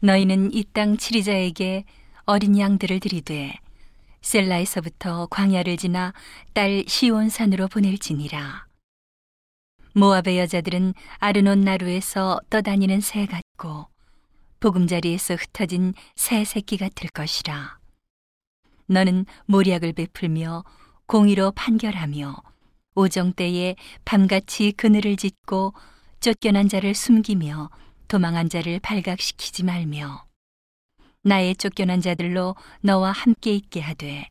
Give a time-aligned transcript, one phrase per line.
[0.00, 1.84] 너희는 이 땅 치리자에게
[2.24, 3.54] 어린 양들을 들이되
[4.22, 6.12] 셀라에서부터 광야를 지나
[6.52, 8.66] 딸 시온산으로 보낼지니라.
[9.94, 13.88] 모압의 여자들은 아르논 나루에서 떠다니는 새 같고
[14.60, 17.78] 보금자리에서 흩어진 새 새끼 같을 것이라.
[18.86, 20.64] 너는 모략을 베풀며
[21.06, 22.36] 공의로 판결하며
[22.94, 25.74] 오정 때에 밤같이 그늘을 짓고
[26.20, 27.70] 쫓겨난 자를 숨기며
[28.10, 30.26] 도망한 자를 발각시키지 말며
[31.22, 34.28] 나의 쫓겨난 자들로 너와 함께 있게 하되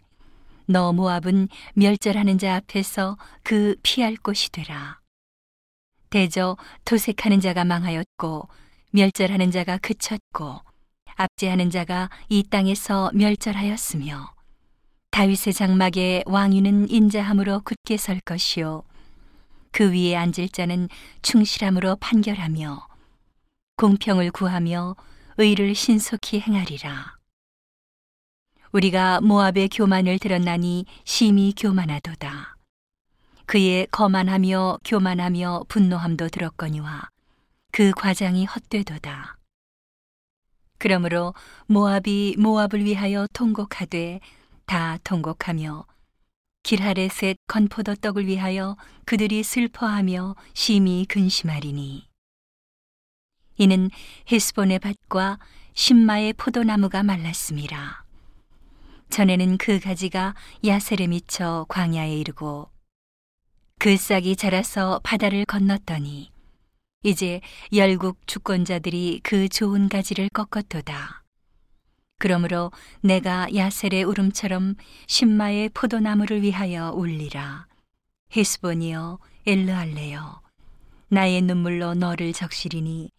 [0.65, 4.99] 너 모압은 멸절하는 자 앞에서 그 피할 곳이 되라.
[6.09, 8.49] 대저 도색하는 자가 망하였고
[8.91, 10.59] 멸절하는 자가 그쳤고
[11.15, 14.33] 압제하는 자가 이 땅에서 멸절하였으며
[15.11, 18.83] 다윗의 장막에 왕위는 인자함으로 굳게 설 것이요
[19.71, 20.89] 그 위에 앉을 자는
[21.21, 22.88] 충실함으로 판결하며
[23.79, 24.97] 공평을 구하며
[25.37, 27.15] 의를 신속히 행하리라.
[28.73, 32.57] 우리가 모압의 교만을 들었나니 심히 교만하도다.
[33.45, 37.07] 그의 거만하며 교만하며 분노함도 들었거니와
[37.71, 39.37] 그 과장이 헛되도다.
[40.77, 41.33] 그러므로
[41.67, 44.19] 모압이 모압을 위하여 통곡하되
[44.65, 45.85] 다 통곡하며
[46.63, 52.08] 길하레셋 건포도 떡을 위하여 그들이 슬퍼하며 심히 근심하리니
[53.59, 53.91] 이는
[54.31, 55.37] 헤스본의 밭과
[55.73, 58.05] 신마의 포도나무가 말랐습니다.
[59.09, 60.33] 전에는 그 가지가
[60.65, 62.69] 야셀에 미쳐 광야에 이르고
[63.77, 66.31] 그 싹이 자라서 바다를 건넜더니
[67.03, 67.41] 이제
[67.73, 71.23] 열국 주권자들이 그 좋은 가지를 꺾었도다.
[72.17, 72.71] 그러므로
[73.01, 74.75] 내가 야셀의 울음처럼
[75.07, 77.67] 신마의 포도나무를 위하여 울리라.
[78.37, 80.41] 헤스본이여 엘르알레여
[81.09, 83.11] 나의 눈물로 너를 적시리니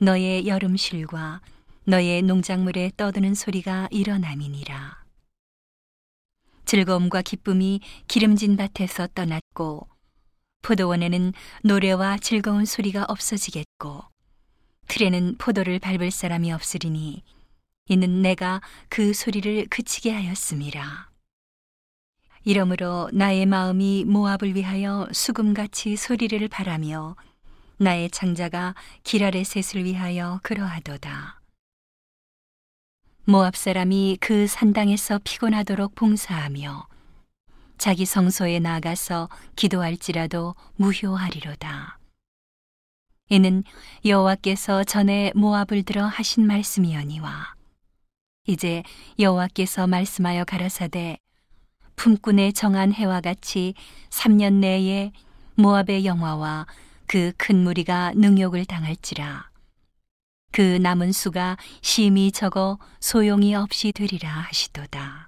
[0.00, 1.40] 너의 여름실과
[1.84, 5.04] 너의 농작물에 떠드는 소리가 일어남이니라.
[6.64, 9.88] 즐거움과 기쁨이 기름진 밭에서 떠났고
[10.62, 11.32] 포도원에는
[11.64, 14.04] 노래와 즐거운 소리가 없어지겠고
[14.86, 17.24] 틀에는 포도를 밟을 사람이 없으리니
[17.88, 21.08] 이는 내가 그 소리를 그치게 하였음이라.
[22.44, 27.16] 이러므로 나의 마음이 모압을 위하여 수금같이 소리를 바라며
[27.78, 28.74] 나의 창자가
[29.04, 31.40] 기랄의 셋을 위하여 그러하도다.
[33.24, 36.88] 모압 사람이 그 산당에서 피곤하도록 봉사하며
[37.76, 41.98] 자기 성소에 나가서 기도할지라도 무효하리로다.
[43.28, 43.62] 이는
[44.04, 47.54] 여호와께서 전에 모압을 들어 하신 말씀이오니와
[48.46, 48.82] 이제
[49.20, 51.18] 여호와께서 말씀하여 가라사대
[51.94, 53.74] 품꾼의 정한 해와 같이
[54.08, 55.12] 3년 내에
[55.54, 56.66] 모압의 영화와
[57.08, 59.50] 그 큰 무리가 능욕을 당할지라
[60.52, 65.27] 그 남은 수가 심히 적어 소용이 없이 되리라 하시도다.